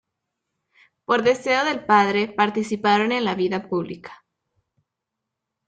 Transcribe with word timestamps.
Por 1.05 1.21
deseo 1.21 1.63
del 1.63 1.85
padre 1.85 2.27
participaron 2.27 3.11
en 3.11 3.23
la 3.23 3.35
vida 3.35 3.69
pública. 3.69 4.25